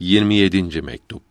27. 0.00 0.82
mektup. 0.82 1.22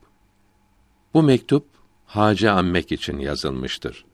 Bu 1.14 1.24
mektup 1.24 1.66
Hacı 2.06 2.52
Ammek 2.52 2.92
için 2.92 3.20
yazılmıştır. 3.20 4.06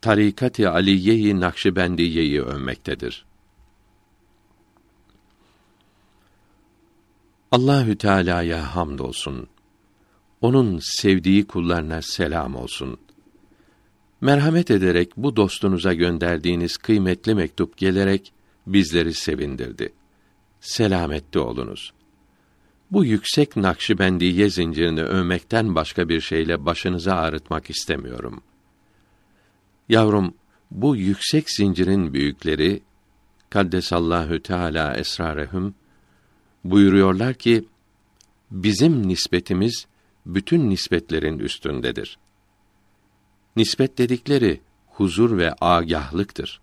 Tarikat-ı 0.00 0.70
Aliye-i 0.70 1.40
Nakşibendiye'yi 1.40 2.42
övmektedir. 2.42 3.26
Allahü 7.52 7.98
Teala'ya 7.98 8.76
hamdolsun. 8.76 9.48
Onun 10.40 10.78
sevdiği 10.82 11.46
kullarına 11.46 12.02
selam 12.02 12.54
olsun. 12.54 12.98
Merhamet 14.20 14.70
ederek 14.70 15.12
bu 15.16 15.36
dostunuza 15.36 15.92
gönderdiğiniz 15.92 16.76
kıymetli 16.76 17.34
mektup 17.34 17.76
gelerek 17.76 18.32
bizleri 18.66 19.14
sevindirdi. 19.14 19.92
Selamette 20.60 21.38
olunuz. 21.38 21.92
Bu 22.92 23.04
yüksek 23.04 23.56
Nakşibendiye 23.56 24.50
zincirini 24.50 25.02
övmekten 25.02 25.74
başka 25.74 26.08
bir 26.08 26.20
şeyle 26.20 26.66
başınızı 26.66 27.14
ağrıtmak 27.14 27.70
istemiyorum. 27.70 28.42
Yavrum, 29.88 30.34
bu 30.70 30.96
yüksek 30.96 31.50
zincirin 31.50 32.12
büyükleri 32.12 32.82
Kaddesallahu 33.50 34.42
Teala 34.42 34.96
esrarehum 34.96 35.74
buyuruyorlar 36.64 37.34
ki 37.34 37.64
bizim 38.50 39.08
nispetimiz 39.08 39.86
bütün 40.26 40.70
nispetlerin 40.70 41.38
üstündedir. 41.38 42.18
Nispet 43.56 43.98
dedikleri 43.98 44.60
huzur 44.86 45.38
ve 45.38 45.54
agahlıktır. 45.60 46.60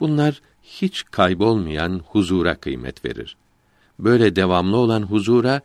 Bunlar 0.00 0.40
hiç 0.62 1.04
kaybolmayan 1.04 2.00
huzura 2.06 2.54
kıymet 2.54 3.04
verir. 3.04 3.36
Böyle 3.98 4.36
devamlı 4.36 4.76
olan 4.76 5.02
huzura 5.02 5.60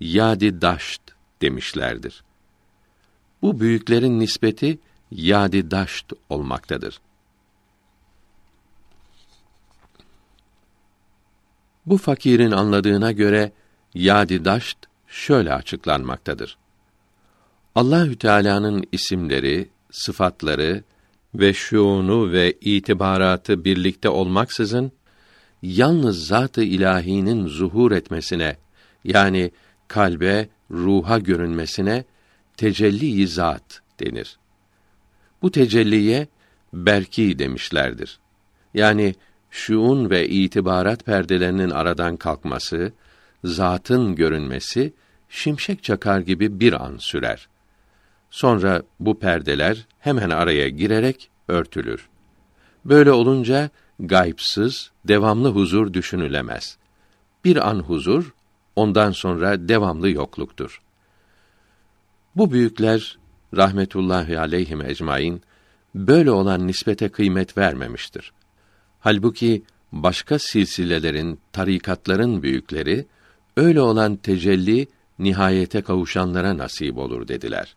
yadi 0.00 0.60
daşt 0.60 1.02
demişlerdir. 1.42 2.24
Bu 3.42 3.60
büyüklerin 3.60 4.20
nispeti 4.20 4.78
yadi 5.10 5.70
daşt 5.70 6.12
olmaktadır. 6.28 7.00
Bu 11.86 11.98
fakirin 11.98 12.50
anladığına 12.50 13.12
göre 13.12 13.52
yadi 13.94 14.44
daşt 14.44 14.78
şöyle 15.06 15.54
açıklanmaktadır. 15.54 16.58
Allahü 17.74 18.16
Teala'nın 18.16 18.84
isimleri, 18.92 19.68
sıfatları 19.90 20.84
ve 21.34 21.54
şuunu 21.54 22.32
ve 22.32 22.52
itibaratı 22.60 23.64
birlikte 23.64 24.08
olmaksızın 24.08 24.92
yalnız 25.62 26.26
zat-ı 26.26 26.62
ilahinin 26.62 27.46
zuhur 27.46 27.92
etmesine 27.92 28.56
yani 29.04 29.50
kalbe, 29.88 30.48
ruha 30.70 31.18
görünmesine 31.18 32.04
tecelli-i 32.56 33.28
zat 33.28 33.82
denir. 34.00 34.38
Bu 35.42 35.50
tecelliye 35.50 36.28
berki 36.72 37.38
demişlerdir. 37.38 38.18
Yani 38.74 39.14
şuun 39.50 40.10
ve 40.10 40.28
itibarat 40.28 41.04
perdelerinin 41.04 41.70
aradan 41.70 42.16
kalkması, 42.16 42.92
zatın 43.44 44.14
görünmesi 44.14 44.92
şimşek 45.28 45.82
çakar 45.82 46.20
gibi 46.20 46.60
bir 46.60 46.84
an 46.84 46.96
sürer. 46.96 47.48
Sonra 48.30 48.82
bu 49.00 49.18
perdeler 49.18 49.86
hemen 49.98 50.30
araya 50.30 50.68
girerek 50.68 51.30
örtülür. 51.48 52.08
Böyle 52.84 53.12
olunca 53.12 53.70
gaybsız, 54.02 54.90
devamlı 55.04 55.50
huzur 55.50 55.92
düşünülemez. 55.92 56.78
Bir 57.44 57.68
an 57.68 57.78
huzur, 57.78 58.34
ondan 58.76 59.10
sonra 59.10 59.68
devamlı 59.68 60.10
yokluktur. 60.10 60.82
Bu 62.36 62.52
büyükler 62.52 63.18
rahmetullahi 63.56 64.38
aleyhim 64.38 64.82
ecmaîn 64.82 65.42
böyle 65.94 66.30
olan 66.30 66.66
nispete 66.66 67.08
kıymet 67.08 67.58
vermemiştir. 67.58 68.32
Halbuki 69.00 69.62
başka 69.92 70.38
silsilelerin, 70.38 71.40
tarikatların 71.52 72.42
büyükleri 72.42 73.06
öyle 73.56 73.80
olan 73.80 74.16
tecelli 74.16 74.86
nihayete 75.18 75.82
kavuşanlara 75.82 76.58
nasip 76.58 76.98
olur 76.98 77.28
dediler. 77.28 77.76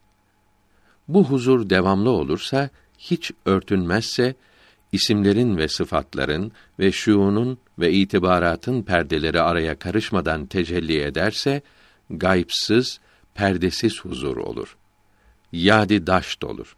Bu 1.07 1.23
huzur 1.23 1.69
devamlı 1.69 2.09
olursa, 2.09 2.69
hiç 2.97 3.31
örtünmezse, 3.45 4.35
isimlerin 4.95 5.57
ve 5.57 5.67
sıfatların 5.67 6.51
ve 6.79 6.91
şuunun 6.91 7.57
ve 7.79 7.91
itibaratın 7.91 8.83
perdeleri 8.83 9.41
araya 9.41 9.79
karışmadan 9.79 10.45
tecelli 10.45 11.01
ederse, 11.01 11.61
gaypsız, 12.09 12.99
perdesiz 13.35 13.99
huzur 14.01 14.37
olur. 14.37 14.77
Yadi 15.51 16.07
daşt 16.07 16.43
olur. 16.43 16.75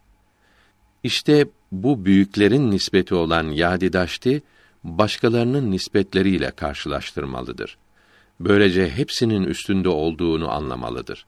İşte 1.02 1.46
bu 1.72 2.04
büyüklerin 2.04 2.70
nispeti 2.70 3.14
olan 3.14 3.44
yadi 3.48 3.92
daşti, 3.92 4.42
başkalarının 4.84 5.70
nispetleriyle 5.70 6.50
karşılaştırmalıdır. 6.50 7.78
Böylece 8.40 8.90
hepsinin 8.90 9.42
üstünde 9.42 9.88
olduğunu 9.88 10.50
anlamalıdır. 10.50 11.26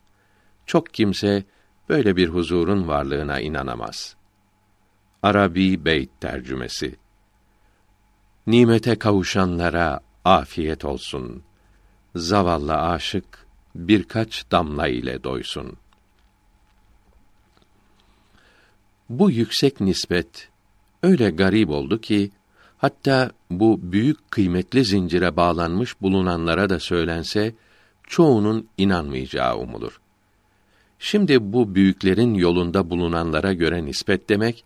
Çok 0.66 0.94
kimse 0.94 1.44
böyle 1.88 2.16
bir 2.16 2.28
huzurun 2.28 2.88
varlığına 2.88 3.40
inanamaz. 3.40 4.16
Arabi 5.22 5.84
Beyt 5.84 6.10
tercümesi 6.20 6.96
Nimete 8.46 8.98
kavuşanlara 8.98 10.00
afiyet 10.24 10.84
olsun. 10.84 11.42
Zavallı 12.14 12.76
aşık 12.76 13.46
birkaç 13.74 14.50
damla 14.50 14.88
ile 14.88 15.24
doysun. 15.24 15.76
Bu 19.08 19.30
yüksek 19.30 19.80
nispet 19.80 20.48
öyle 21.02 21.30
garip 21.30 21.70
oldu 21.70 22.00
ki 22.00 22.30
hatta 22.78 23.30
bu 23.50 23.80
büyük 23.82 24.30
kıymetli 24.30 24.84
zincire 24.84 25.36
bağlanmış 25.36 26.00
bulunanlara 26.00 26.70
da 26.70 26.80
söylense 26.80 27.54
çoğunun 28.06 28.68
inanmayacağı 28.78 29.56
umulur. 29.58 30.00
Şimdi 30.98 31.52
bu 31.52 31.74
büyüklerin 31.74 32.34
yolunda 32.34 32.90
bulunanlara 32.90 33.52
göre 33.52 33.84
nispet 33.84 34.28
demek 34.28 34.64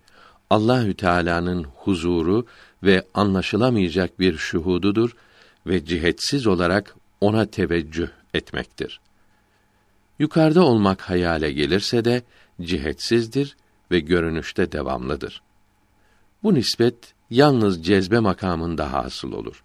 Allahü 0.49 0.93
Teala'nın 0.93 1.63
huzuru 1.63 2.45
ve 2.83 3.05
anlaşılamayacak 3.13 4.19
bir 4.19 4.37
şuhududur 4.37 5.15
ve 5.67 5.85
cihetsiz 5.85 6.47
olarak 6.47 6.95
ona 7.21 7.45
teveccüh 7.45 8.07
etmektir. 8.33 8.99
Yukarıda 10.19 10.63
olmak 10.63 11.01
hayale 11.01 11.51
gelirse 11.51 12.05
de 12.05 12.23
cihetsizdir 12.61 13.57
ve 13.91 13.99
görünüşte 13.99 14.71
devamlıdır. 14.71 15.41
Bu 16.43 16.53
nispet 16.53 16.95
yalnız 17.29 17.85
cezbe 17.85 18.19
makamında 18.19 18.93
hasıl 18.93 19.31
olur. 19.31 19.63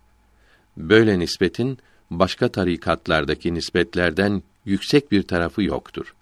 Böyle 0.77 1.19
nispetin 1.19 1.79
başka 2.11 2.49
tarikatlardaki 2.49 3.55
nispetlerden 3.55 4.43
yüksek 4.65 5.13
bir 5.13 5.23
tarafı 5.23 5.63
yoktur. 5.63 6.15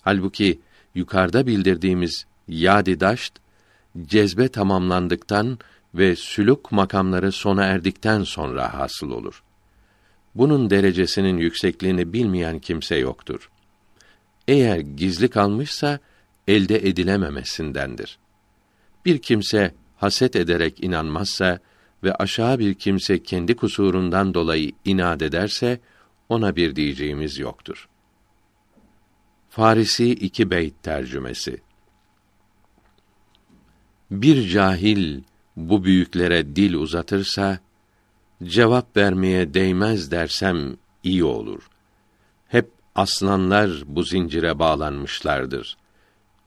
Halbuki 0.00 0.60
yukarıda 0.94 1.46
bildirdiğimiz 1.46 2.24
yadi 2.48 3.00
daşt 3.00 3.34
cezbe 4.06 4.48
tamamlandıktan 4.48 5.58
ve 5.94 6.16
sülük 6.16 6.72
makamları 6.72 7.32
sona 7.32 7.64
erdikten 7.64 8.22
sonra 8.22 8.74
hasıl 8.74 9.10
olur. 9.10 9.42
Bunun 10.34 10.70
derecesinin 10.70 11.38
yüksekliğini 11.38 12.12
bilmeyen 12.12 12.58
kimse 12.58 12.96
yoktur. 12.96 13.50
Eğer 14.48 14.78
gizli 14.78 15.28
kalmışsa 15.28 15.98
elde 16.48 16.88
edilememesindendir. 16.88 18.18
Bir 19.04 19.18
kimse 19.18 19.74
haset 19.96 20.36
ederek 20.36 20.84
inanmazsa 20.84 21.58
ve 22.04 22.14
aşağı 22.14 22.58
bir 22.58 22.74
kimse 22.74 23.22
kendi 23.22 23.56
kusurundan 23.56 24.34
dolayı 24.34 24.72
inat 24.84 25.22
ederse 25.22 25.80
ona 26.28 26.56
bir 26.56 26.76
diyeceğimiz 26.76 27.38
yoktur. 27.38 27.88
Farisi 29.50 30.10
iki 30.10 30.50
beyt 30.50 30.82
tercümesi. 30.82 31.60
Bir 34.10 34.48
cahil 34.48 35.22
bu 35.56 35.84
büyüklere 35.84 36.56
dil 36.56 36.74
uzatırsa 36.74 37.58
cevap 38.44 38.96
vermeye 38.96 39.54
değmez 39.54 40.10
dersem 40.10 40.76
iyi 41.02 41.24
olur. 41.24 41.68
Hep 42.48 42.70
aslanlar 42.94 43.70
bu 43.86 44.02
zincire 44.02 44.58
bağlanmışlardır. 44.58 45.76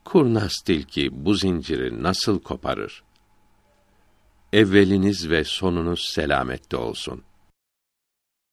Kurnaz 0.04 0.52
tilki 0.64 1.24
bu 1.24 1.34
zinciri 1.34 2.02
nasıl 2.02 2.40
koparır? 2.40 3.02
Evveliniz 4.52 5.30
ve 5.30 5.44
sonunuz 5.44 6.02
selamette 6.14 6.76
olsun.'' 6.76 7.31